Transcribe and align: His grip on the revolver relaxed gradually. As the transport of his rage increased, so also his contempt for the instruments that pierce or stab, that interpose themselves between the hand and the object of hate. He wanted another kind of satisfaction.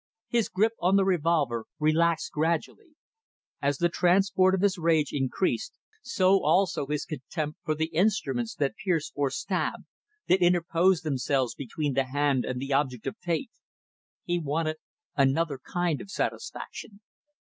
His 0.29 0.49
grip 0.49 0.71
on 0.79 0.95
the 0.95 1.05
revolver 1.05 1.65
relaxed 1.77 2.31
gradually. 2.31 2.95
As 3.61 3.77
the 3.77 3.87
transport 3.87 4.55
of 4.55 4.61
his 4.61 4.79
rage 4.79 5.09
increased, 5.13 5.77
so 6.01 6.43
also 6.43 6.87
his 6.87 7.05
contempt 7.05 7.59
for 7.63 7.75
the 7.75 7.91
instruments 7.93 8.55
that 8.55 8.73
pierce 8.83 9.11
or 9.13 9.29
stab, 9.29 9.81
that 10.27 10.41
interpose 10.41 11.01
themselves 11.01 11.53
between 11.53 11.93
the 11.93 12.05
hand 12.05 12.45
and 12.45 12.59
the 12.59 12.73
object 12.73 13.05
of 13.05 13.15
hate. 13.21 13.51
He 14.23 14.39
wanted 14.39 14.77
another 15.15 15.59
kind 15.59 16.01
of 16.01 16.09
satisfaction. 16.09 17.01